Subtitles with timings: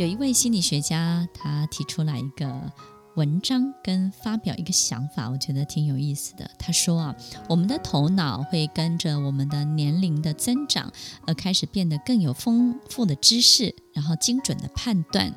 [0.00, 2.72] 有一位心理学家，他提出来一个
[3.16, 6.50] 文章跟发表一个想法，我觉得挺有意思的。
[6.58, 7.14] 他说啊，
[7.50, 10.90] 我们的头脑会跟着我们的年龄的增长
[11.26, 15.34] 而开始变得更有丰富的知识，然后精准的判断，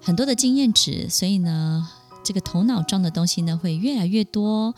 [0.00, 1.86] 很多的经验值，所以呢，
[2.24, 4.74] 这个头脑装的东西呢会越来越多，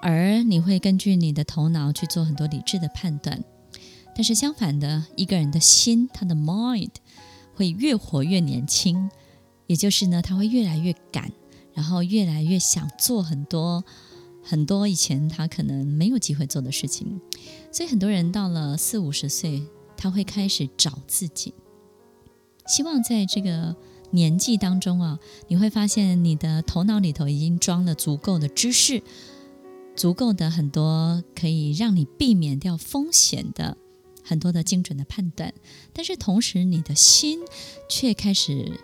[0.00, 3.44] 而你会根据你的头脑去做很多理智的判断。
[4.14, 6.88] 但是相反的，一个人的心，他的 mind。
[7.60, 9.10] 会越活越年轻，
[9.66, 11.30] 也就是呢，他会越来越敢，
[11.74, 13.84] 然后越来越想做很多
[14.42, 17.20] 很多以前他可能没有机会做的事情。
[17.70, 19.62] 所以很多人到了四五十岁，
[19.94, 21.52] 他会开始找自己，
[22.66, 23.76] 希望在这个
[24.10, 29.02] 年纪当中啊，你会发现你的头脑里头已经装了足够的知识，
[29.94, 33.76] 足够的很多可以让你避免掉风险的。
[34.22, 35.52] 很多的精准的判断，
[35.92, 37.38] 但是同时你的心
[37.88, 38.80] 却开始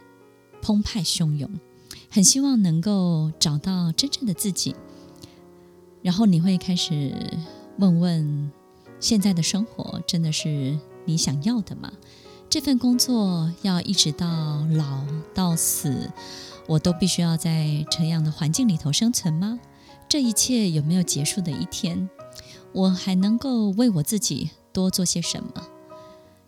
[0.62, 1.50] 澎湃汹涌，
[2.10, 4.74] 很希望能够找到真正的自己。
[6.02, 7.14] 然后你会开始
[7.78, 8.50] 问问：
[9.00, 11.92] 现在的生活真的是你想要的吗？
[12.48, 15.04] 这份工作要一直到老
[15.34, 16.10] 到死，
[16.68, 19.58] 我都必须要在这样的环境里头生存吗？
[20.08, 22.08] 这一切有没有结束的一天？
[22.72, 25.66] 我还能够为我自己多做些什么？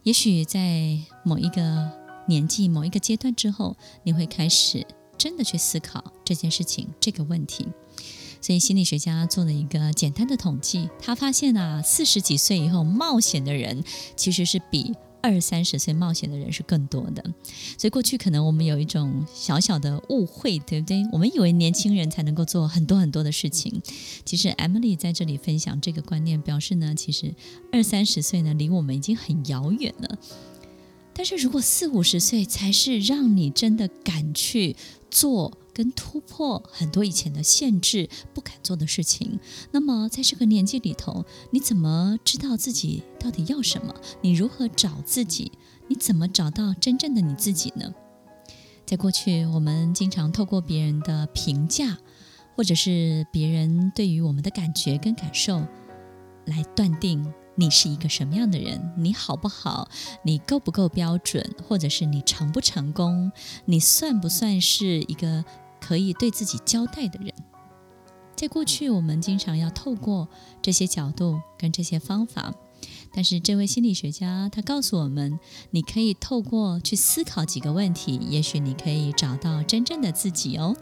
[0.03, 1.91] 也许在某一个
[2.27, 4.87] 年纪、某一个阶段之后，你会开始
[5.17, 7.67] 真的去思考这件事情、这个问题。
[8.43, 13.83] 所以心理学家做了一个简单的统计，他发现啊，四十几岁以后冒险的人
[14.15, 14.93] 其实是比
[15.29, 17.23] 二三十岁冒险的人是更多的，
[17.77, 21.07] 所以过去可能我们有一种小小的误会，对不对？
[21.13, 23.83] 我们以为年轻人才能够做很多很多的事情。
[24.25, 27.35] 其实 Emily 在这里分享这个观念，表示呢，其实
[27.71, 30.19] 二三十岁呢，离我们已经很遥远了。
[31.13, 34.77] 但是如果四五十岁才是让你真的敢去
[35.11, 39.39] 做跟突破很多以前的限制不敢做的事情，
[39.71, 43.95] 那么在这个年纪里头，你怎么知道自己到底要什么？
[44.21, 45.53] 你如何找自己？
[45.87, 47.95] 你怎么找到真正的你自己呢？
[48.85, 51.97] 在过去，我们经常透过别人的评价，
[52.57, 55.65] 或者是别人对于我们的感觉跟感受
[56.47, 59.89] 来断定你是一个什么样的人，你好不好，
[60.25, 63.31] 你够不够标准，或者是你成不成功，
[63.67, 65.45] 你算不算是一个
[65.81, 67.33] 可以对自己交代的人。
[68.37, 70.29] 在过去，我们经常要透过
[70.63, 72.55] 这些角度跟这些方法，
[73.13, 75.41] 但是这位心理学家他告诉我们，
[75.73, 80.77] 你可以透过去思考几个问题，也许你可以找到真正的自己哦。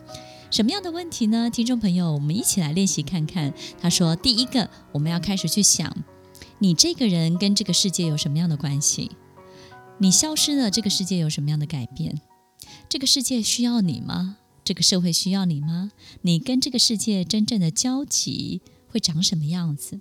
[0.50, 1.48] 什么样的问题呢？
[1.48, 3.52] 听众朋友，我们一起来练习看看。
[3.80, 5.90] 他说，第一个，我们要开始去想，
[6.58, 9.10] 你这个人跟这个世界有什么样的关系？
[9.98, 12.20] 你消失了，这个世界有什么样的改变？
[12.88, 14.36] 这个世界需要你吗？
[14.66, 15.92] 这个社会需要你吗？
[16.22, 20.00] 你跟这个世界真正的交集会长什么样子？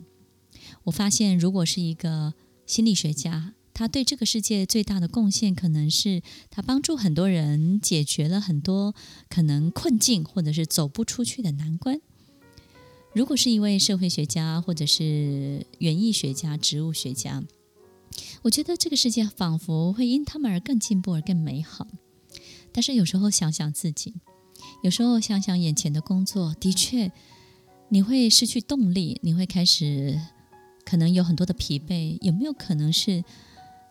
[0.86, 2.34] 我发现，如果是一个
[2.66, 8.96] 心理学家，他对这个世界最大的贡献，可能是他帮助很多人解决了很多
[9.30, 12.02] 可能困境，或者是走不出去的难关。
[13.14, 17.44] 如果是一位社会学家，或者是园艺学家、植物学家，
[18.42, 21.86] 我觉得这个世界仿佛会因他们而更进步，而更美好。
[22.72, 24.16] 但是有时候想想自己。
[24.86, 27.12] 有时候想想眼前的工作，的确，
[27.90, 30.22] 你会失去动力，你会开始
[30.86, 32.20] 可能有很多的疲惫。
[32.22, 33.24] 有没有可能是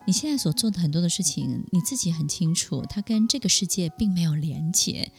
[0.07, 5.11] 你现在所做的很多的事情，你自己很清楚，它跟这个世界并没有连接，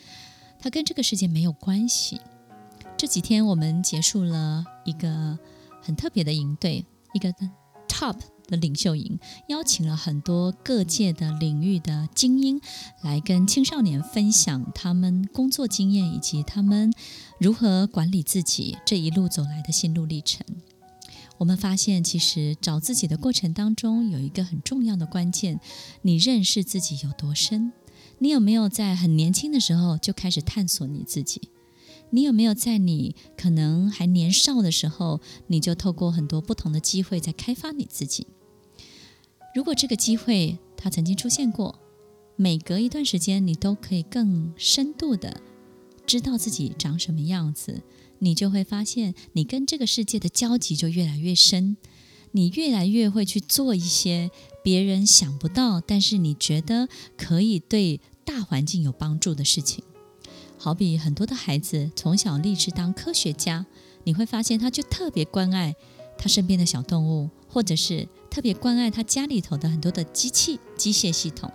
[0.58, 2.22] 它跟这个世界没有关系。
[2.96, 5.38] 这几天我们结束了一个
[5.82, 7.30] 很特别的营队，一个
[7.86, 8.16] Top。
[8.46, 12.60] 的领袖营邀请了很多各界的领域的精英
[13.02, 16.92] 来跟青少年分享他们工作经验以及他们
[17.38, 20.46] 如何管理自己这一路走来的心路历程。
[21.38, 25.60] 我们发现，其实找自己的过程当中有一个很重要的关键：
[26.00, 27.72] 你认识自己有多深？
[28.20, 31.50] 你有没有在很年轻的时候就开始探索你自己？
[32.08, 38.28] 你有没有在你可能还年少的时候，你就透过很多不同的机会在开发你自己？
[39.56, 41.80] 如果这个机会它曾经出现过，
[42.36, 45.40] 每隔一段时间你都可以更深度的
[46.06, 47.80] 知道自己长什么样子，
[48.18, 51.78] 你就会发现你跟这个世界的交集就越来越深，
[52.32, 54.30] 你越来越会去做一些
[54.62, 56.86] 别人想不到，但是你觉得
[57.16, 59.82] 可以对大环境有帮助的事情。
[60.58, 63.64] 好比很多的孩子从小立志当科学家，
[64.04, 65.74] 你会发现他就特别关爱
[66.18, 68.06] 他身边的小动物，或者是。
[68.30, 71.50] 特别关爱他家里头的很多的机器、机械系统，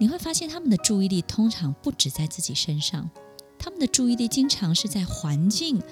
[0.00, 3.10] 你会发现他们的注意力通常不止在自己身上，
[3.58, 5.82] 他们的注意力经常是在环境，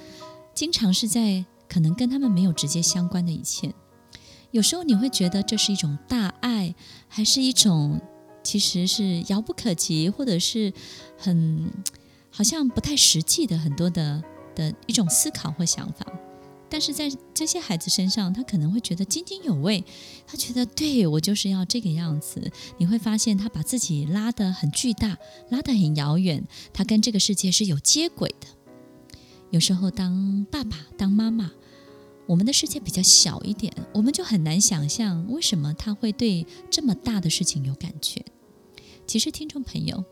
[0.54, 3.74] 经常是在可能跟他们没有直接相关的一切。
[4.52, 6.74] 有时候你会觉得这是一种大爱，
[7.08, 8.00] 还是一种
[8.42, 10.72] 其实是遥不可及，或者是
[11.18, 11.70] 很
[12.30, 14.22] 好像不太实际的很多的
[14.54, 16.06] 的一种思考或想法。
[16.68, 19.84] 但是在这些孩子身上，他可能会觉得津津有味，
[20.26, 22.50] 他觉得对，我就是要这个样子。
[22.78, 25.16] 你会发现他把自己拉得很巨大，
[25.50, 28.48] 拉得很遥远，他跟这个世界是有接轨的。
[29.50, 31.52] 有时候当爸爸、当妈妈，
[32.26, 38.24] 我们的世界比较小一点，我们就很难想象为什么他会对这么大的事情有感觉。
[39.06, 40.04] 其实，听众朋友，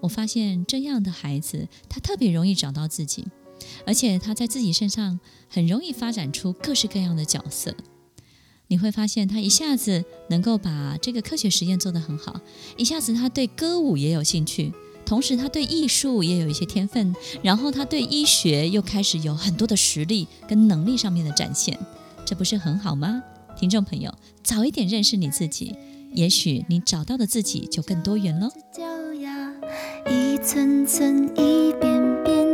[0.00, 3.26] 我发现这样的孩子，他特别容易找到自己。
[3.86, 7.74] 而且他在自己身上很容易发展出各式各样的角色，
[8.68, 12.40] 你会发现他一下子能够把这个科学实验做得很好，
[12.76, 14.72] 一下子他对歌舞也有兴趣，
[15.06, 21.78] 同时他对艺术也有一些天分，然后他对医学又开始有很多的实力跟能力上面的展现，
[22.26, 23.22] 这不是很好吗？
[23.56, 25.74] 听众朋友，早一点认识你自己，
[26.12, 28.48] 也许你找到的自己就更多元喽。
[30.06, 32.07] 一寸寸一遍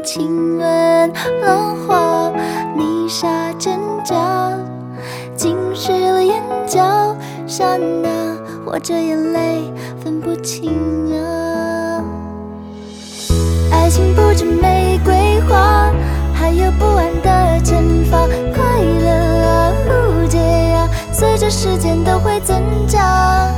[0.05, 1.13] 亲吻
[1.43, 2.31] 浪花，
[2.77, 4.53] 泥沙挣扎，
[5.35, 7.17] 浸湿了眼角，
[7.47, 8.09] 刹那
[8.65, 10.73] 或者眼泪分不清
[11.17, 12.05] 啊。
[13.73, 15.91] 爱情不止玫瑰花，
[16.35, 17.31] 还有不安的
[17.65, 19.11] 惩罚，快乐
[19.45, 23.51] 啊，误解啊，随着时间都会增加。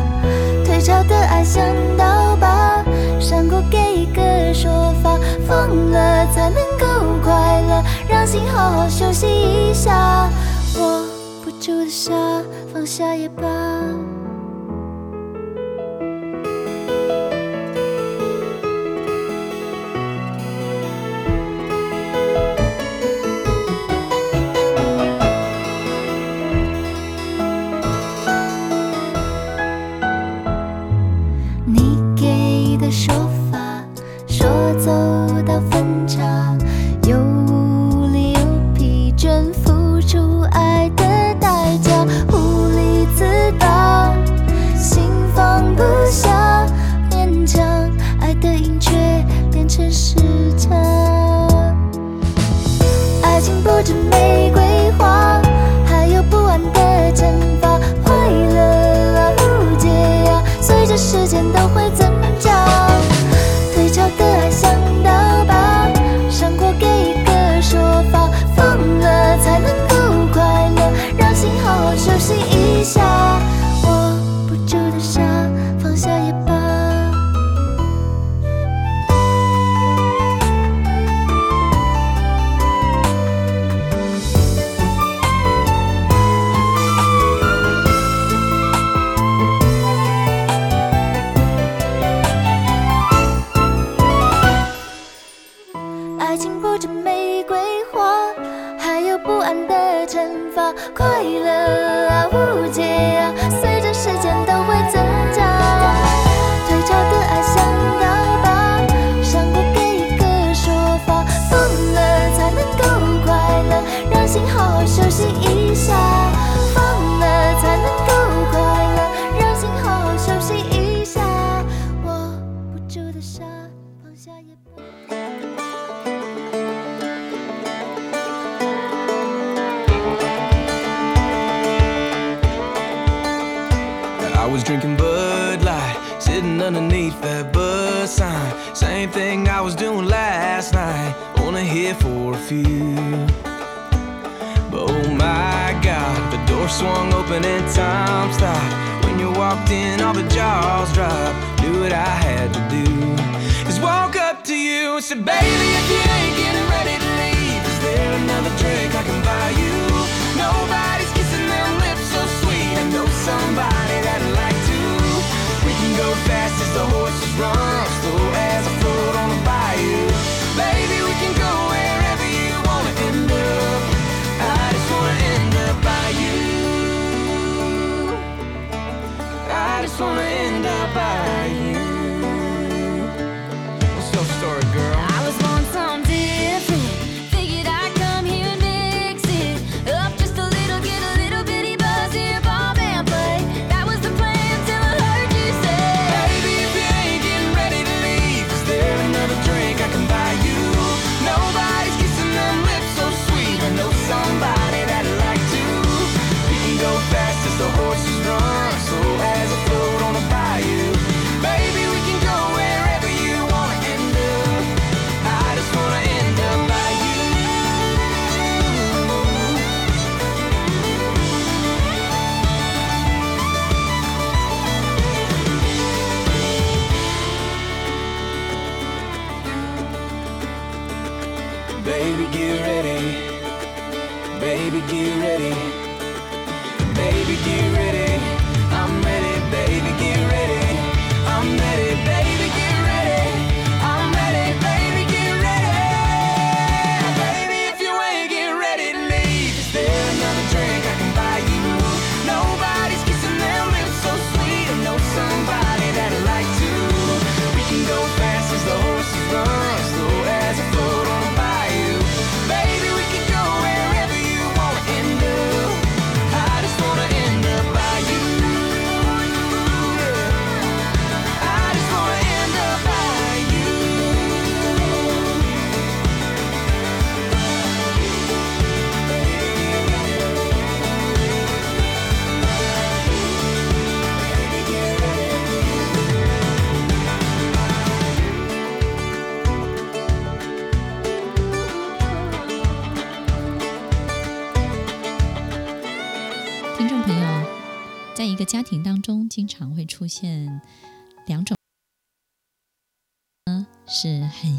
[0.65, 1.65] 退潮的爱像
[1.97, 2.76] 刀疤，
[3.29, 4.71] 伤口给一个说
[5.03, 5.19] 法，
[5.49, 6.87] 放了才能够
[7.25, 10.31] 快乐，让心好好休息一下。
[10.79, 11.03] 握
[11.45, 12.15] 不住的沙，
[12.73, 13.43] 放下也罢。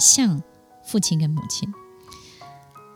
[0.07, 0.41] 像
[0.85, 1.69] 父亲跟母亲，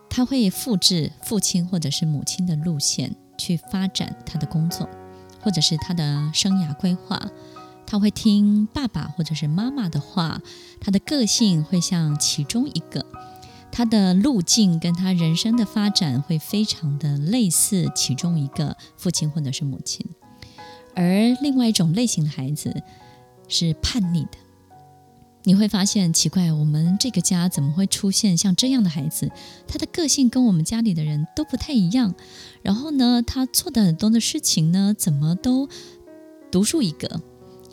[0.09, 4.87] 他会复制父亲或者是母亲的路线去发展他的工作，
[5.41, 7.21] 或者是他的生涯规划，
[7.85, 10.41] 他会听爸爸或者是妈妈的话，
[10.79, 13.05] 他的个性会像其中一个，
[13.73, 20.05] 他的路径跟他人生的发展会非常的类似其中一个父亲或者是母亲。
[20.95, 21.03] 而
[21.41, 22.83] 另外一种类型的孩子
[23.49, 24.37] 是叛逆的，
[25.43, 29.31] 你会发现奇怪，我们这个家怎么会出现像这样的孩子？
[29.67, 32.13] 他的个性跟我们家里的人都不太一样，
[32.61, 35.67] 然后呢，他做的很多的事情呢，怎么都
[36.51, 37.21] 独树一格，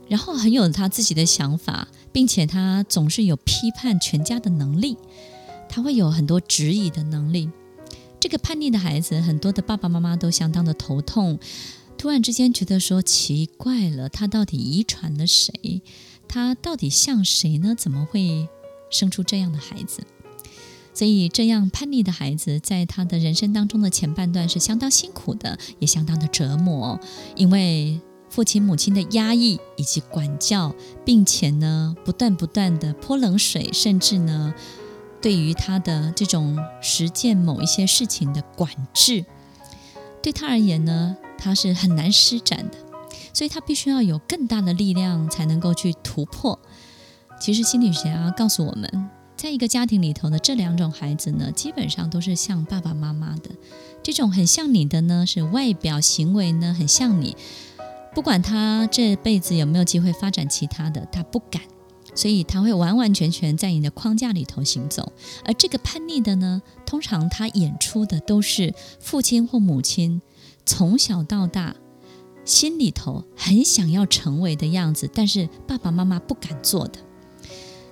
[0.09, 4.97] 然后很有他自己的想法，并且他总是有批判全家的能力，
[5.69, 7.51] 他会有很多质疑的能力。
[8.19, 11.39] 这个叛逆的孩子，很多的爸爸妈妈都相当的头痛，
[11.99, 15.83] 突然之间觉得说奇怪了，他到底遗传了谁？
[16.29, 17.75] 他到底像谁呢？
[17.75, 18.49] 怎么会
[18.91, 20.03] 生出这样的孩子？
[20.95, 26.99] 所以，这样叛逆的孩子，在他的人生当中的前半段是相当辛苦的，也相当的折磨，
[27.37, 34.53] 因为父亲母亲的压抑以及管教，并且呢，不断不断的泼冷水，甚至呢，
[35.23, 39.25] 对于他的这种实践某一些事情的管制，
[40.21, 42.77] 对他而言呢，他是很难施展的，
[43.39, 46.59] 所以他必须要有更大的力量才能够去突破。
[47.41, 53.51] 其实心理学家告诉我们，在一个家庭里头的这两种孩子呢，基本上都是像爸爸妈妈的。
[54.03, 57.37] 这种很像你的呢，是外表行为呢很像你，
[58.13, 61.63] 不管他这辈子有没有机会发展其他的，他不敢。
[62.17, 65.13] 所以他会完完全全在你的框架里头行走，
[65.45, 70.21] 而这个叛逆的呢，通常他演出的都是父亲或母亲
[70.67, 71.77] 从小到大
[72.49, 76.99] 心里头很想要成为的样子，但是爸爸妈妈不敢做的。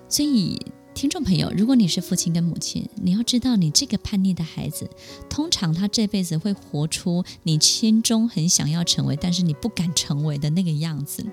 [0.08, 0.58] 所以，
[0.94, 4.88] 听众朋友，如果你是父亲跟母亲，你要知道，你这个叛逆的孩子，
[5.28, 11.26] 通常他这辈子会活出你心中很想要成为，但是你不敢成为的那个样子。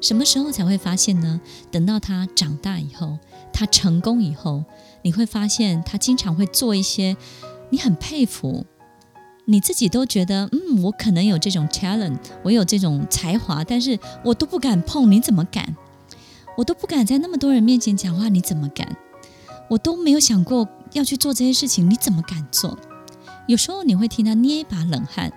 [0.00, 1.40] 什么时候才会发现呢？
[1.72, 3.18] 等到他长大以后，
[3.52, 4.64] 他成功以后，
[5.02, 7.16] 你会发现他经常会做一些
[7.70, 8.64] 你很佩服，
[9.50, 15.76] 你自己都觉得，嗯，我可能有这种 talent，我有这种才华，但是我都不敢碰，你怎么敢？
[16.56, 18.96] 我都不敢在那么多人面前讲话，你怎么敢？
[19.68, 22.78] 我都没有想过要去做这些事情，你怎么敢做？
[23.48, 25.32] 有时候你会替他捏一把冷汗，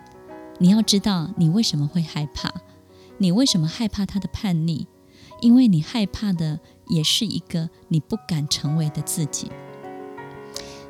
[0.60, 2.54] 你要知道你为什么会害怕。
[3.18, 4.86] 你为什么害怕他的叛逆？
[5.42, 9.50] 因为你害怕的也是一个你不敢成为的自己。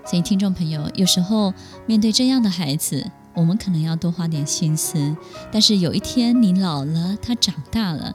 [0.06, 1.54] 所以，听众朋友，有时候
[1.86, 5.16] 面对这样的孩子，我们可能要多花点心思。
[5.52, 8.14] 但是有一天你老了，他长大了，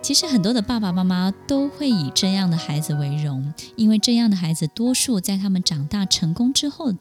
[0.00, 6.94] 其实很多的爸爸妈妈都会以这样的孩子为荣，因为这样的孩子多数在他们长大成功之后。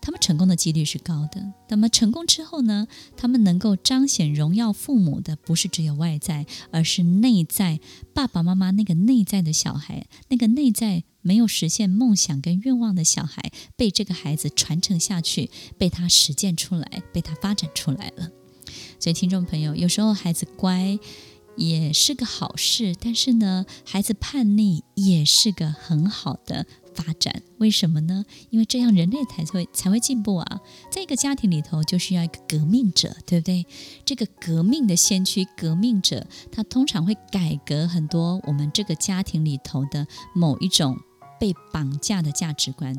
[0.00, 1.52] 他们成功的几率是高的。
[1.68, 2.86] 那么成功之后呢？
[3.16, 7.80] 他们能够彰显荣耀父母的，不是只有外在，而是内在。
[8.14, 18.30] 爸爸妈妈那个内在的小孩，那个内在没有实现梦想跟愿望的小孩，被这个孩子传承下去，被他实践出来，被他发展出来了。
[18.98, 20.98] 所以，听众朋友，有时候孩子乖
[21.54, 26.64] 也是个好事，但是呢，孩子叛逆也是个很好的。
[26.94, 28.24] 发展为什么呢？
[28.50, 30.60] 因为这样人类才会才会进步啊！
[30.90, 33.64] 在一个家庭里头，就需要一个革命者，对不对？
[34.04, 40.98] 这个革命的先驱、革命者，他通常会改革很多我们这个家庭里头的某一种
[41.38, 42.94] 被绑架的价值观。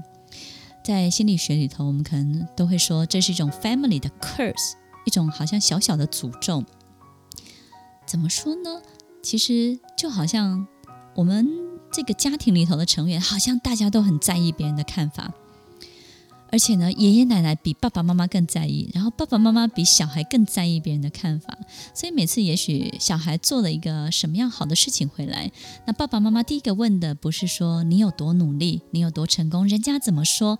[0.83, 4.73] 在心理学里头，我们可能都会说，这是一种 family 的 curse，
[5.05, 6.63] 一种好像小小的诅咒。
[8.05, 8.81] 怎么说呢？
[9.21, 10.67] 其实就好像
[11.15, 11.69] 我们。
[11.91, 15.33] 这个家庭里头的成员，好像大家都很在意别人的看法，
[16.51, 21.57] 而且呢，爷爷奶奶比爸爸妈妈更在意，然后爸爸妈妈比小孩更在意别人的看法。
[21.93, 25.51] 所以每次，也许小孩做了一个什么样好的事情回来，
[25.85, 30.59] 那爸爸妈妈第一个问的不是说你有多努力，你有多成功，人家怎么说？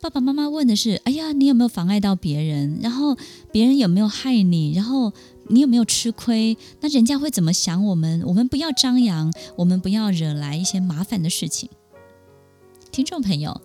[0.00, 2.80] 爸爸妈妈问的是：哎呀，你有没有妨碍到别人？
[2.82, 3.16] 然后
[3.50, 4.72] 别人有没有害你？
[4.74, 5.12] 然后。
[5.50, 6.56] 你有没有吃亏？
[6.80, 8.22] 那人家会怎么想我们？
[8.24, 11.68] 我们不要张扬，我们不要惹来一些麻烦的事情。
[12.90, 13.60] 听众朋友，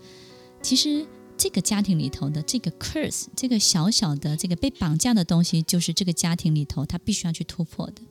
[0.62, 1.08] 其实
[1.40, 8.02] 这个家庭里头的这个 curse，这个小小的这个被绑架的东西，就是这个家庭里头他必须要去突破的。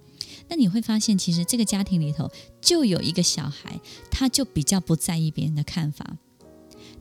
[0.48, 2.30] 那你会发现，其实这个家庭里头
[2.62, 3.78] 就有一个小孩，
[4.10, 6.16] 他就比较不在意别人的看法，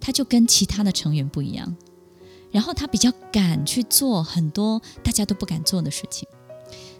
[0.01, 1.77] 他就跟其他的成员不一样，
[2.51, 6.27] 然后他比较敢去做很多大家都不敢做的事情。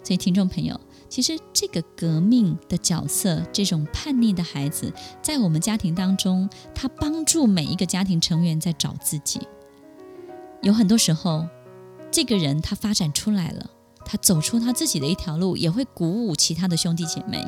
[0.02, 4.92] 所以，听众朋友，其实这个革命的角色，这种叛逆的孩子，
[5.22, 9.40] 在我们家庭当中，他帮助每一个家庭成员在找自己。
[10.62, 11.46] 有很多时候，
[12.10, 13.70] 这个人他发展出来了，
[14.04, 17.42] 他走出他自己的一条路，也会鼓舞其他的兄弟姐妹，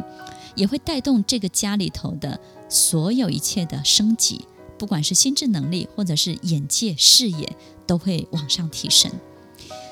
[0.54, 4.46] 也会带动这个家里头的所有一切的升级，
[4.78, 9.10] 不管是心智能力或者是眼界视野，都会往上提升。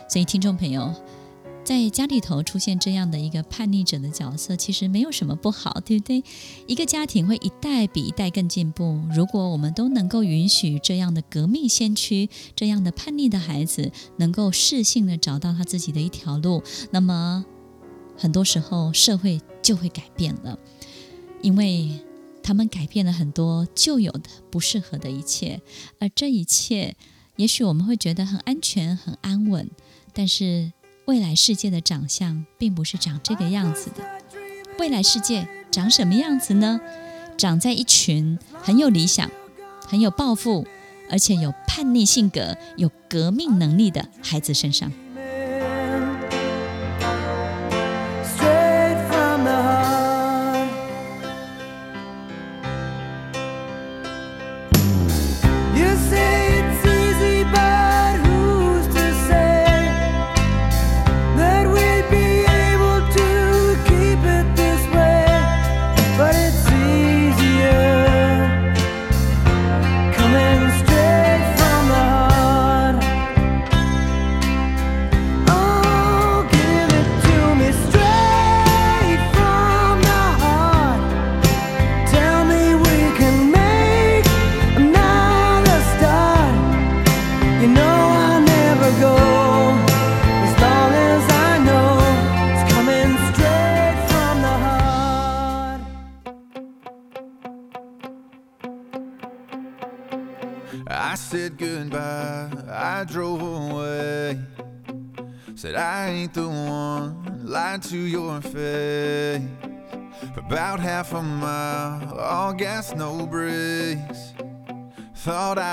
[0.08, 0.94] 所以，听众朋友。
[1.68, 6.24] 在家里头出现这样的一个叛逆者的角色，其实没有什么不好，对不对？
[6.66, 8.98] 一个家庭会一代比一代更进步。
[9.10, 17.44] 如果我们都能够允许这样的革命先驱、这样的叛逆的孩子能够适性的找到他自己的一条路，那么
[18.16, 20.58] 很多时候社会就会改变了，
[21.42, 22.00] 因为
[22.42, 25.60] 他们改变了很多旧有的不适合的一切，
[26.00, 26.96] 而这一切
[27.36, 29.70] 也许我们会觉得很安全、很安稳，
[30.14, 30.72] 但是
[31.08, 34.04] 未来世界的长相并不是长这个样子的。
[34.78, 36.78] 未来世界长什么样子呢？
[37.38, 39.30] 长在一群很有理想、
[39.86, 40.66] 很有抱负，
[41.08, 44.92] 而且有叛逆性格、有革命能力的孩子身上。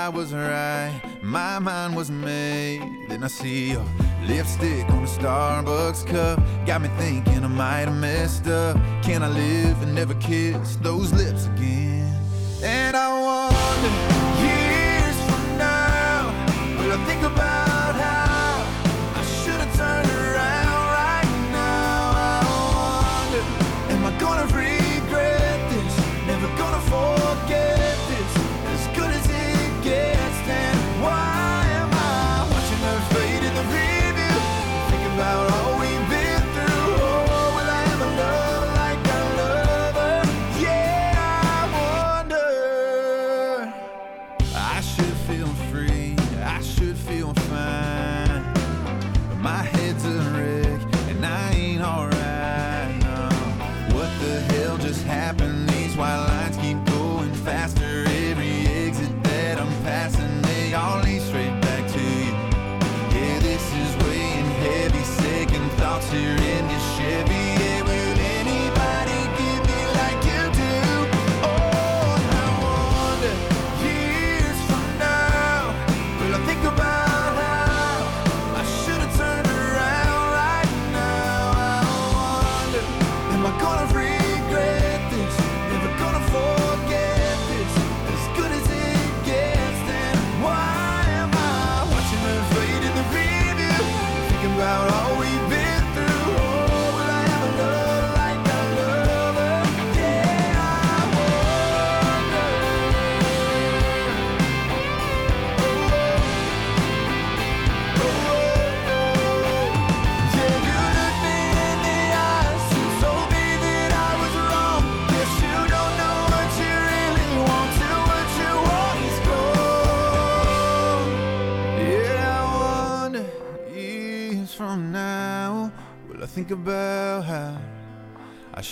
[0.06, 2.80] I was right, my mind was made.
[3.08, 3.84] Then I see your
[4.24, 6.38] lipstick on a Starbucks cup.
[6.64, 8.76] Got me thinking I might have messed up.
[9.02, 12.22] Can I live and never kiss those lips again?
[12.62, 14.35] And I wonder,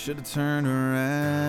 [0.05, 1.44] should have turned around?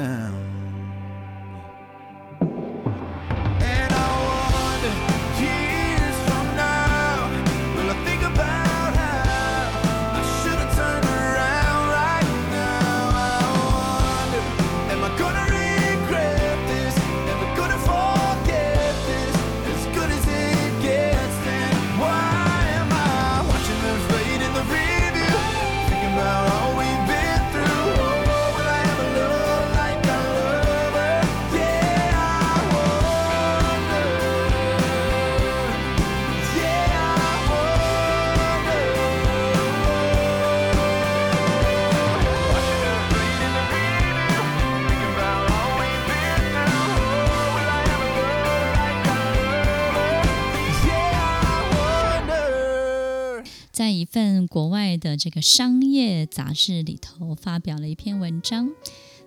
[53.76, 58.70] 在一份国外的这个商业杂志里头发表了一篇文章。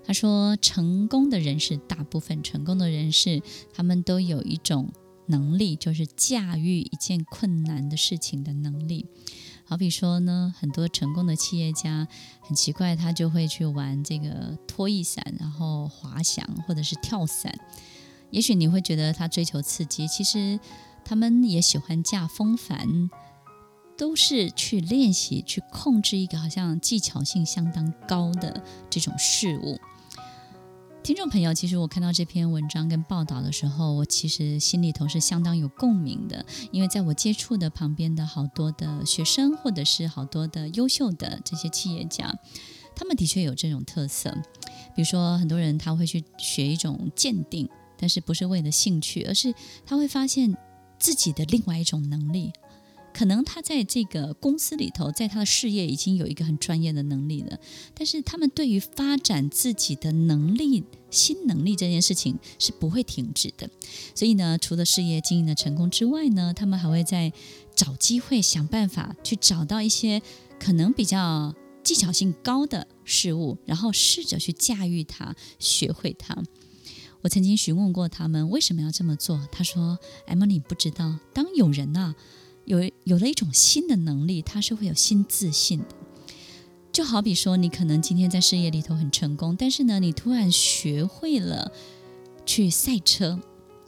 [0.03, 4.91] 他说，成功的人士，大部分成功的人士，他们都有一种
[5.27, 9.05] 能力，就是驾驭一件困难的事情的能力。
[9.65, 12.07] 好比说呢，很多成功的企业家
[12.41, 17.53] 很奇怪，他就会去玩这个拖曳伞，然后滑翔或者是跳伞。
[18.31, 20.59] 也许你会觉得他追求刺激，其实。
[21.05, 23.09] 他们也喜欢驾风帆，
[23.99, 29.77] 都是去练习去控制一个好像技巧性相当高的这种事物。
[31.03, 42.33] 听众朋友，其实我看到这篇文章跟报道的时候，我其实心里头是相当有共鸣的，因为在我接触的旁边的好多的学生，或者是好多的优秀的这些企业家，
[42.95, 44.31] 他们的确有这种特色。
[44.95, 49.53] 比如说，很多人他会去学一种鉴定，但是不是为了兴趣，而是
[49.85, 50.55] 他会发现
[50.99, 52.53] 自己的另外一种能力。
[53.13, 57.60] 可能他在这个公司里头，在他的事业已经有一个很专业的能力了，
[57.93, 63.69] 但是他们对于发展自己的能力、新能力这件事情是不会停止的。
[64.15, 67.34] 所以呢，除了事业经营的成功之外呢，他们还会在
[67.76, 70.22] 找机会、想办法去找到一些
[70.60, 76.41] 可能比较技巧性高的事物，然后试着去驾驭它、学会它。
[77.22, 82.15] 我曾经询问过他们为什么要这么做，他说：“Emily 不知道，当有人啊。”
[82.69, 85.86] 有有了一种新的能力，他是会有新自信的。
[86.91, 91.71] 就好比说，你可能今天在事业里头很成功，但是呢，你突然学会了
[92.45, 93.39] 去赛车，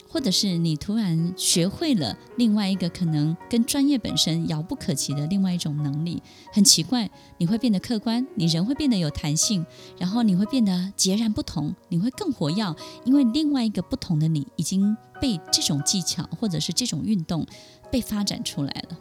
[0.07, 6.23] 或者是你突然学会了另外一个可能跟专业本身遥不可及的另外一种能力。
[6.51, 9.63] 很奇怪，你会变得客观，你人会变得有弹性，
[9.99, 17.45] 然后你会变得截然不同，你会更活跃，因为另外一个不同的你已经被这种技巧或者是这种运动。
[17.91, 18.97] 被发展出来了。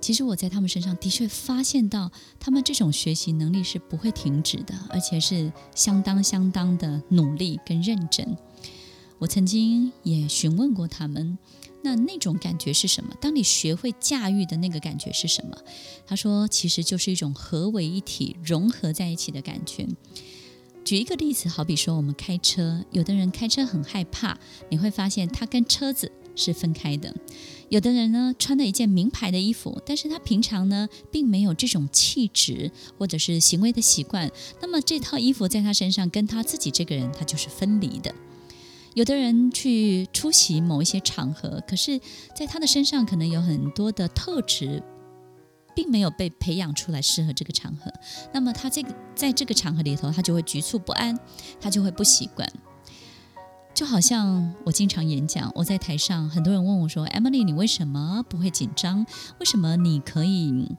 [0.00, 8.34] 其实我在他们身上的确发现到，他们这种学习能力是不会停止的，而且是相当相当的努力跟认真。
[9.18, 11.36] 我曾经也询问过他们，
[11.82, 13.14] 那那种感觉是什么？
[13.20, 15.54] 当你学会驾驭的那个感觉是什么？
[16.06, 19.86] 他说，其实就是一种合为一体、融合在一起的感觉。
[20.82, 24.38] 举一个例子，好比说我们开车，有的人开车很害怕，
[24.70, 26.10] 你会发现他跟车子。
[26.40, 27.14] 是分开的。
[27.68, 34.28] 有的人呢，穿了一件名牌的衣服，但是他平常呢，并没有这种气质或者是行为的习惯。
[34.60, 38.12] 那么这套衣服在他身上，跟他自己这个人，他就是分离的。
[38.94, 42.00] 有的人去出席某一些场合，可是
[42.34, 44.82] 在他的身上可能有很多的特质，
[45.76, 47.92] 并没有被培养出来适合这个场合。
[48.34, 51.16] 那么他这个在这个场合里头，他就会局促不安，
[51.60, 52.52] 他就会不习惯。
[53.80, 59.06] 就好像我经常演讲，我在台上，很多人问我说：“Emily，你为什么不会紧张？
[59.38, 60.70] 为什么你可以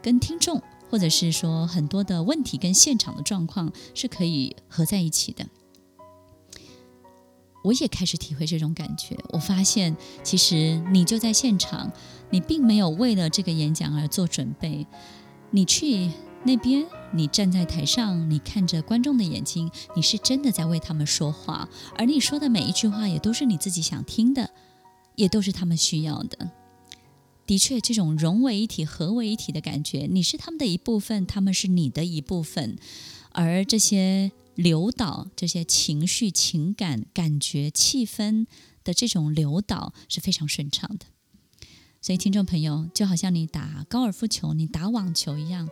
[0.00, 5.44] 跟听众，或者是说很多的问题跟现场的状况是可以合在一起的？”
[7.64, 9.18] 我也开始体会这种感觉。
[9.30, 11.90] 我发现，其实你就在现场，
[12.30, 14.86] 你并没有为了这个演讲而做准备，
[15.50, 16.08] 你去。
[16.44, 24.50] 那边，你站在台上，你看着观众的眼睛，你是真的在为他们说话，而你说的每一句话也都是你自己想听的，
[25.14, 26.50] 也都是他们需要的。
[27.46, 32.76] 的确，这种融为一体、合为一体的感觉，你是他们的一部分，他们是你的一部分，
[33.30, 38.46] 而这些流导、这些情绪、情感、感觉、气氛
[38.82, 41.06] 的这种流导是非常顺畅的。
[42.00, 45.68] 所以，听众朋友，就好像你打高尔夫球、你打网球一样。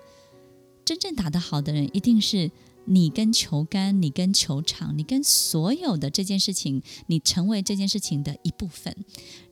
[0.85, 2.51] 真正打得好的人，一定是
[2.87, 8.97] 你跟球杆、你跟球场、你跟所有的这件事情，你成为这件事情的一部分，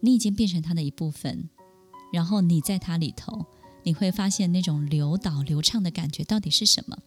[0.01, 1.49] 你已经变成他的一部分，
[2.13, 3.47] 然后你在它里头，
[3.85, 6.99] 你会发现那种流导流畅的感觉到底是什么？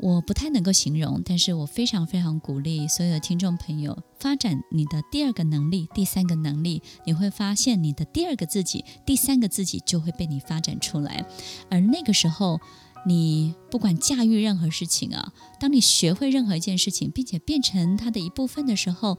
[0.00, 11.26] 我不太能够形容，但是我非常非常鼓励所有的听众朋友发展你的第二个能力、第三个能力，你会发现你的第二个自己、第三个自己就会被你发展出来，
[11.68, 12.60] 而那个时候。
[13.06, 19.16] 你不管驾驭任何事情啊，当你学会任何一件事情，并且变成它的一部分的时候，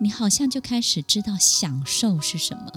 [0.00, 2.72] 你好像就开始知道享受是什么。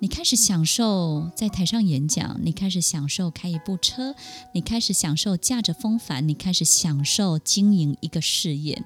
[0.00, 4.14] 你开始享受在台上演讲，你开始享受开一部车，
[4.54, 8.84] 你开始享受驾着风帆，你开始享受经营一个事业。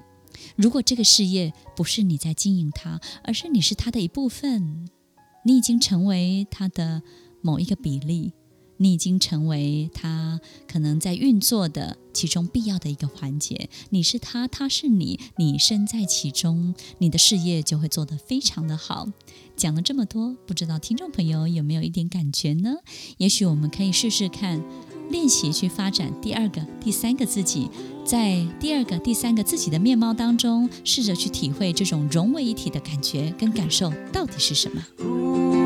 [0.55, 4.87] 如果这个事业不是你在经营它，而是你是它的一部分，
[5.45, 7.03] 你已经成为它的
[7.43, 8.33] 某一个比例。
[8.77, 13.69] 你已经成为他可能在运作的其中必要的一个环节。
[13.89, 19.07] 你是他，他是你，你身在其中，你的事业就会做得非常的好。
[19.55, 22.75] 讲了这么多，不知道听众朋友有没有一点感觉呢？
[23.17, 24.61] 也许我们可以试试看，
[25.11, 27.69] 练习去发展第二个、第三个自己，
[28.03, 35.62] 在第二个、第三个自己的面貌当中，试着去体会这种融为一体的感觉跟感受到底是什么。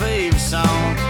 [0.00, 1.09] fave song.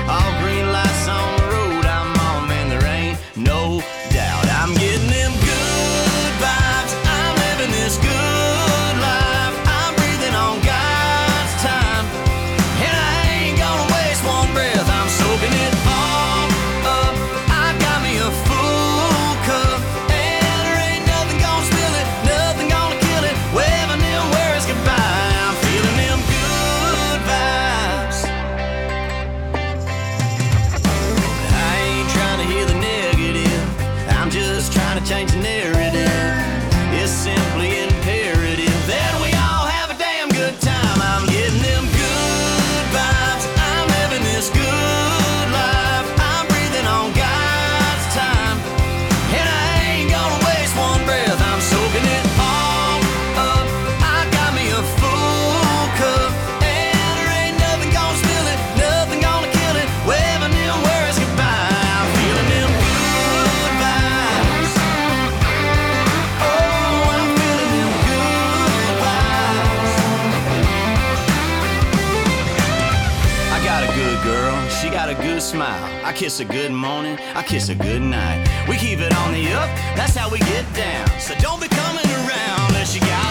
[76.41, 78.47] Her good morning, I kiss a good night.
[78.69, 81.09] We keep it on the up, that's how we get down.
[81.21, 83.30] So don't be coming around unless you got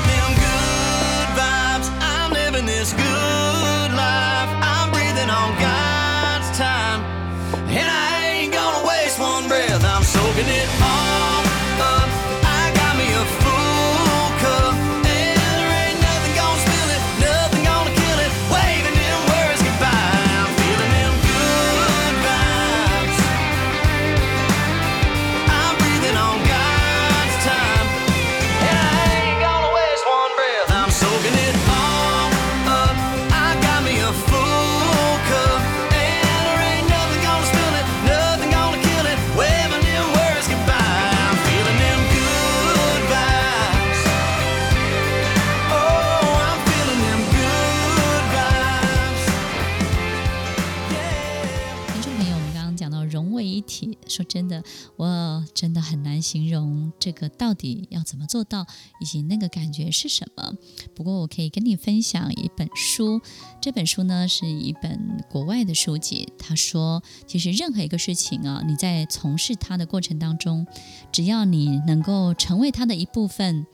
[54.30, 54.64] 真的，
[54.96, 58.66] 我真的很难形容这个到底要怎么做到，
[59.02, 60.54] 以及那个感觉是什么。
[60.96, 63.20] 不过我可以跟你分享一本书，
[63.60, 66.32] 这本书呢是一本国外的书籍。
[66.38, 70.68] 他说，其实任何一个事情啊，你在从事它的过程当中，
[71.12, 73.66] 只要你能够成为它的一部分，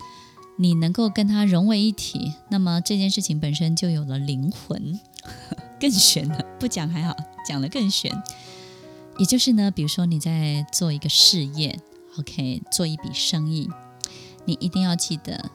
[0.58, 5.00] 你能够跟它融为一体，那么这件事情本身就有了灵魂。
[5.78, 7.14] 更玄了，不讲还好，
[7.46, 8.10] 讲了更玄。
[9.18, 11.80] 也就是呢，比如说你在做一个事业
[12.20, 13.70] ，OK，做一笔生意，
[14.46, 15.52] 你一定要记得，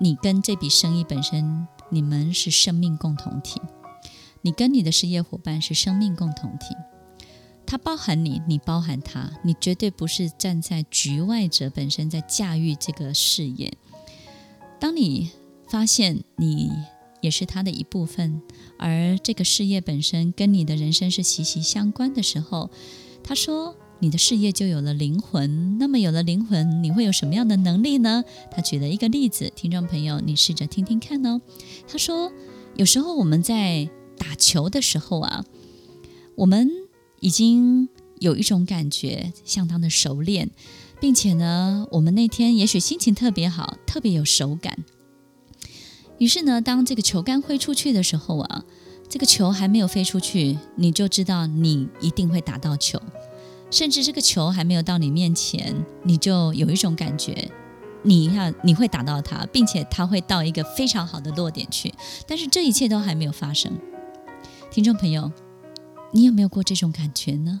[0.00, 3.60] 你跟这笔生意本身，你们是生命共同体，
[4.42, 6.76] 你跟你的事业伙伴是生命共同体，
[7.66, 13.76] 他包含你，你包含他，你绝对不是站在局外者本身在驾驭这个事业。
[14.78, 15.32] 当你
[15.68, 16.70] 发现你
[17.26, 18.40] 也是他的一部分，
[18.78, 22.70] 而这个事业本身跟你的人生是息息相关的时候，
[23.24, 25.76] 他说你的事业就有了灵魂。
[25.76, 28.22] 那么有了灵魂，你会有什么样的能力呢？
[28.52, 31.40] 他举了一个例子，听众朋友，你试着听听看哦。
[31.88, 32.30] 他说，
[32.76, 35.44] 有时候我们在打球的时候啊，
[36.36, 36.70] 我们
[37.18, 37.88] 已经
[38.20, 40.50] 有一种感觉，相当的熟练，
[41.00, 44.84] 并且呢，我们那天也许心情特别好，特别有手感。
[46.18, 48.64] 于是呢，当这个球杆挥出去的时候啊，
[49.08, 53.00] 这个球还没有飞出去，你就知道你一定会打到球。
[53.70, 57.50] 甚至这个球还没有到你面前，你就有一种感觉，
[58.02, 61.92] 你要你会打到它，并且它会到一个非常好的落点去。
[62.26, 63.72] 但是这一切都还没有发生。
[64.70, 65.30] 听众朋友，
[66.12, 67.60] 你有没有过这种感觉呢？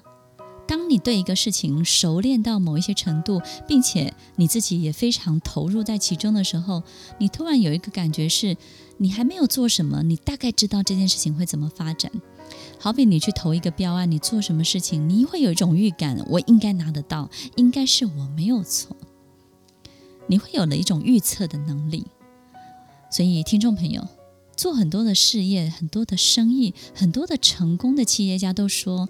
[0.66, 6.82] 当你对一个事情熟练到某一些程度，并且你自己也非常投入在其中的时候，
[7.18, 8.56] 你突然有一个感觉是，
[8.98, 12.10] 你还没有做什么，你大概知道这件事情会怎么发展。
[12.78, 18.96] 好比你去投一个标案，你做什么事情，你会有一种预感，我应该拿得到，应该是我没有错。
[20.28, 22.06] 你会有了一种预测的能力。
[23.10, 24.08] 所以，听众朋友，
[24.56, 29.08] 做很多的事业、很多的生意、很多的成功的企业家都说，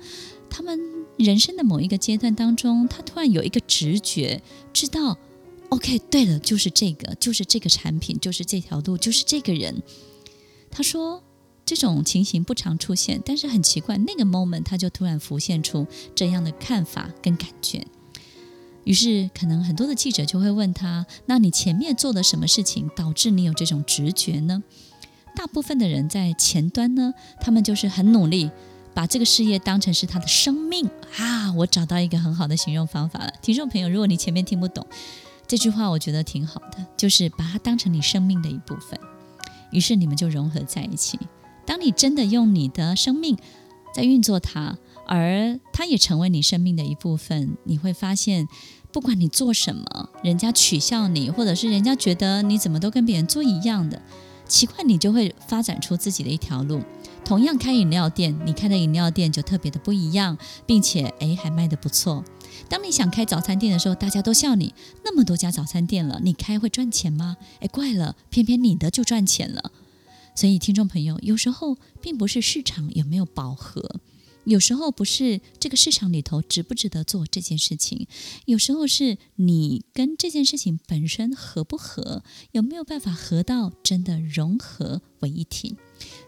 [0.50, 0.78] 他们
[1.16, 4.42] 人生的某一个阶段当中，他突然有一个直觉，
[4.72, 5.18] 知道
[5.68, 9.82] ，OK，对了，就是这个，就是这个产品，就是这条路，就是这个人。
[10.70, 11.22] 他说。
[11.68, 17.84] 这种情形不常出现，但是很奇怪，那个 moment 他就突然浮现出这样的看法跟感觉。
[18.84, 24.62] 于是，可能很多的记者就会问他：“那你前面做了什么事情，导致你有这种直觉呢？”
[25.34, 28.48] 大部分的人在前端呢，他们就是很努力，
[28.96, 30.88] 把这个事业当成是他的生命
[31.18, 31.52] 啊！
[31.52, 34.86] 我找到一个很好的形容方法了，听众朋友，如果你前面听不懂
[35.46, 38.98] 这句话，我觉得挺好的，就是把它当成你生命的一部分。
[39.70, 41.18] 于是你们就融合在一起。
[41.66, 43.36] 当你真的用你的生命
[43.94, 48.48] 在运作它，而它也成为你生命的一部分，你会发现，
[48.90, 54.00] 不管你做什么，人家取笑你，或者是人家觉得你怎么都跟别人做一样的，
[54.48, 56.80] 奇怪，你就会发展出自己的一条路。
[57.26, 62.24] 同样开饮料店，你开的饮料店就特别的不一样，并且诶还卖得不错。
[62.68, 64.72] 当你想开早餐店的时候，大家都笑你，
[65.04, 67.36] 那么多家早餐店了，你开会赚钱吗？
[67.58, 69.72] 诶，怪了，偏偏你的就赚钱了。
[70.36, 73.96] 所以，听众朋友，有时候并不是市场有没有饱和，
[74.44, 78.06] 有时候不是这个市场里头值不值得做这件事情，
[78.44, 82.22] 有时候是你跟这件事情本身合不合，
[82.52, 85.74] 有没有办法合到真的融合为一体。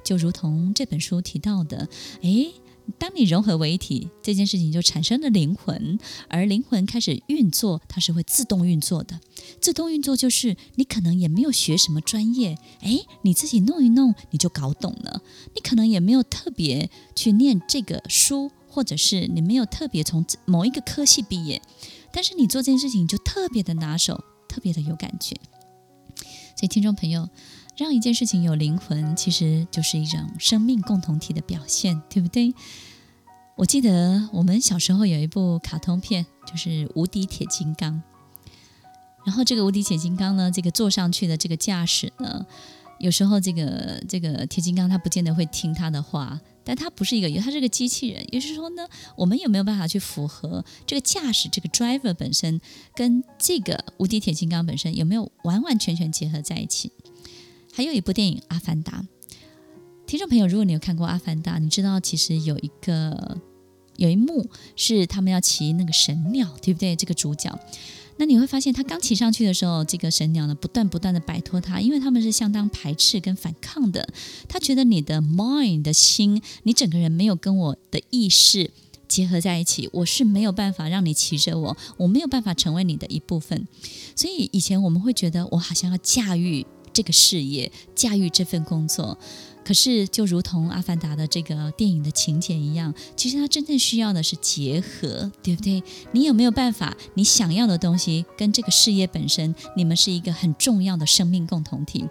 [0.04, 1.88] 就如同这本书提到的，
[2.22, 2.52] 诶。
[2.98, 9.20] 当你融合为一体，这件事情就产生了灵魂，而灵魂开始运作，它是会自动运作的。
[9.60, 15.20] 自动运作就是你可能也没有学什么专业，诶，你自己弄一弄，你就搞懂了。
[15.54, 21.60] 你可能也没有特别去念这个书，或者是你没有特别从某一个科系毕业，
[22.10, 25.36] 但是你做这件事情就特别的拿手，特别的有感觉。
[26.56, 27.28] 所以，听众朋友。
[27.78, 32.52] 让一件事情有灵魂，其实就是一种生命共同体的表现，对不对？
[33.56, 37.94] 我记得我们小时候有一部卡通片，就是《无敌铁金刚》。
[39.24, 42.44] 然后这个无敌铁金刚呢，这个坐上去的这个驾驶呢，
[42.98, 48.26] 有时候这个这个铁金刚他不见得会听他的话，但他不是一个，他是个机器人。
[48.32, 52.60] 也就是说呢，我们有没有办法去符合这个驾驶这个 driver 本身，
[52.96, 56.90] 跟这个无敌铁金刚本身有没有完完全全结合在一起？
[57.78, 59.04] 还有一部电影《阿凡达》，
[60.04, 63.38] 听众朋友，如果你有看过《阿凡达》，你知道其实有一个
[63.94, 66.96] 有一幕是他们要骑那个神鸟，对不对？
[66.96, 67.56] 这个主角，
[68.16, 74.08] 那你会发现他刚骑上去的时候，这个神鸟呢不断不断的摆脱他，因为他们是相当排斥跟反抗的。
[74.48, 78.72] 他觉得你的 mind 的心，你整个人没有跟我的意识
[79.06, 83.68] 结合在一起，我是没有办法让你骑着我，我没有办法成为你的一部分。
[84.16, 86.66] 所以以前我们会觉得，我好像要驾驭。
[86.98, 89.16] 这个事业，驾驭这份工作，
[89.64, 95.80] 可是就如同《阿凡达》的这个电影的情节一样，其实它真正需要的是结合，对不对？
[96.10, 96.96] 你有没有办法？
[97.14, 102.04] 你想要的东西跟这个事业本身，你们是一个很重要的生命共同体。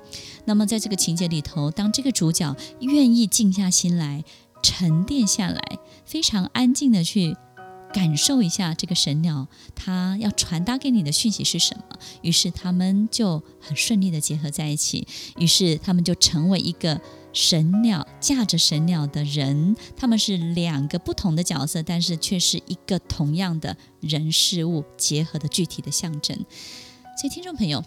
[0.46, 4.24] 那么在这个情节里头，当这个主角愿意静下心来，
[4.64, 7.36] 沉淀下来，非常安静的去。
[7.94, 11.98] 感受一下这个神鸟，它要传达给你的讯息是什么？
[12.22, 15.08] 于是他们就很顺利的结合在一起，
[15.38, 17.00] 于是他们就成为一个
[17.34, 19.76] 神鸟，驾着神鸟的人。
[19.96, 26.36] 他们是两个不同的角色，但是却是一个同样的人事物结合的具体的象征。
[27.20, 27.84] 所以，听众朋友，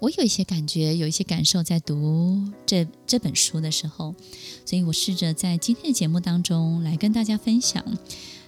[0.00, 4.14] 我有一些感觉，有一些感受，在读这这本书的时候，
[4.66, 7.82] 所以我试着在今天的节目当中来跟大家分享。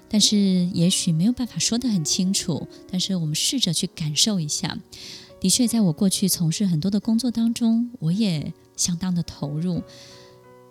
[0.08, 0.36] 但是
[0.72, 4.78] 也许没有办法说得很清楚，但是我们试着去感受一下。
[5.40, 9.82] 的确，在我过去从事很多的工作当中，我也相当的投入。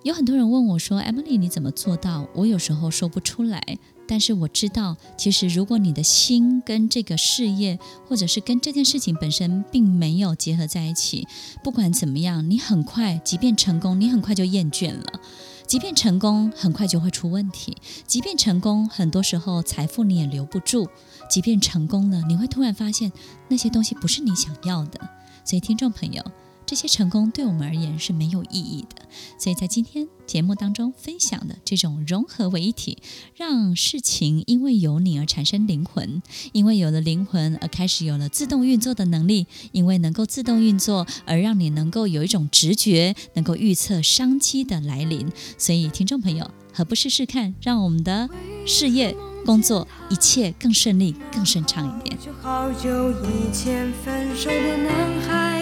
[0.03, 3.77] 有很多人问我说：“Emily，你怎么做到？”我有时候说不出来，
[4.07, 7.77] 但是我知道，其实如果你的心跟这个事业，
[8.07, 11.27] 或者是跟这件事情本身并没有结合在一起，
[11.63, 15.19] 不管怎么样，你很快，即便成功，你很快就厌倦了。
[15.67, 17.75] 即便成功，很快就会出问题；
[18.07, 20.87] 即便成功，很多时候财富你也留不住；
[21.29, 23.11] 即便成功了，你会突然发现
[23.49, 24.99] 那些东西不是你想要的。
[25.43, 26.23] 所以，听众朋友，
[26.67, 29.07] 这些成功对我们而言是没有意义的。
[29.39, 32.97] 所以在今天节目当中分享的这种融合为一体，
[33.35, 45.31] 让事情因为有你而产生灵魂，因为有了灵魂而开始有了自动运作的能力，因为能够自动运作而让你能够有一种直觉，能够预测商机的来临。
[45.57, 48.29] 所以听众朋友，何不试试看，让我们的
[48.65, 49.15] 事业、
[49.45, 52.17] 工作一切更顺利、更顺畅一点？
[52.17, 55.56] 好久好久以前分手的男孩，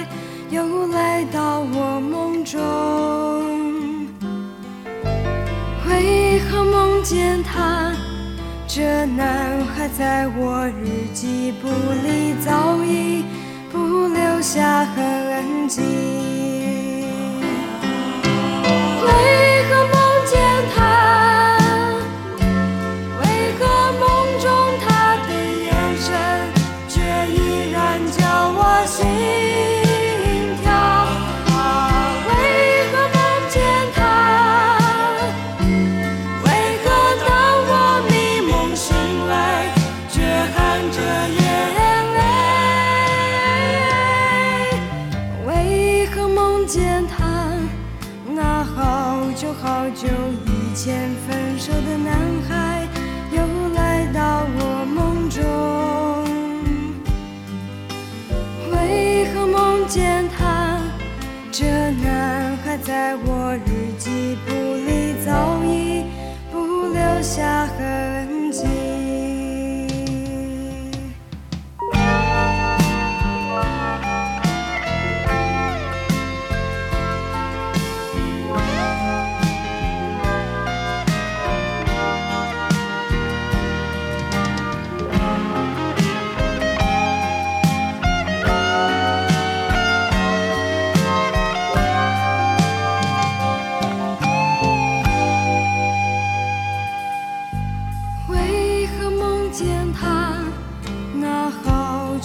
[0.49, 2.61] 又来到我梦中。
[5.87, 7.91] 为何梦见他？
[8.67, 11.69] 这男孩在我日记簿
[12.03, 13.23] 里早已
[13.71, 16.34] 不留下痕迹。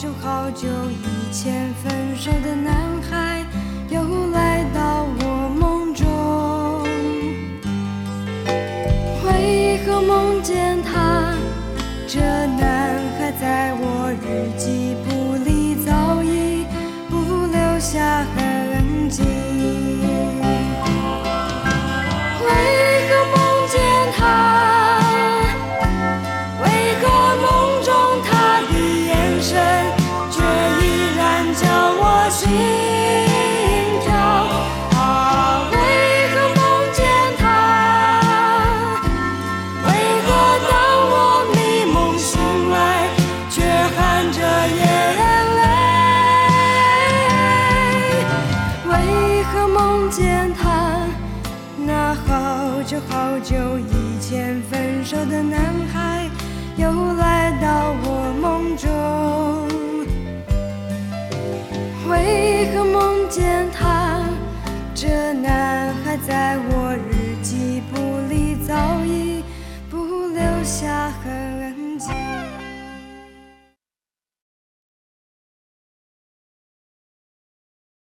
[0.01, 3.30] 好久好久以前，分手的男孩。